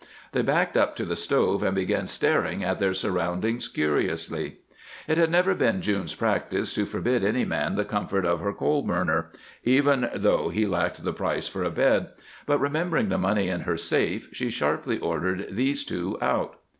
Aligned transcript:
They 0.31 0.41
backed 0.41 0.77
up 0.77 0.95
to 0.95 1.05
the 1.05 1.15
stove 1.15 1.61
and 1.61 1.75
began 1.75 2.07
staring 2.07 2.63
at 2.63 2.79
their 2.79 2.91
surroundings 2.95 3.67
curiously. 3.67 4.57
It 5.07 5.19
had 5.19 5.29
never 5.29 5.53
been 5.53 5.79
June's 5.83 6.15
practice 6.15 6.73
to 6.73 6.87
forbid 6.87 7.23
any 7.23 7.45
man 7.45 7.75
the 7.75 7.85
comfort 7.85 8.25
of 8.25 8.39
her 8.39 8.51
coal 8.51 8.81
burner, 8.81 9.29
even 9.63 10.09
though 10.15 10.49
he 10.49 10.65
lacked 10.65 11.03
the 11.03 11.13
price 11.13 11.47
for 11.47 11.63
a 11.63 11.69
bed, 11.69 12.09
but, 12.47 12.57
remembering 12.57 13.09
the 13.09 13.19
money 13.19 13.47
in 13.47 13.61
her 13.61 13.77
safe, 13.77 14.27
she 14.33 14.49
sharply 14.49 14.97
ordered 14.97 15.49
these 15.51 15.85
two 15.85 16.17
out. 16.19 16.57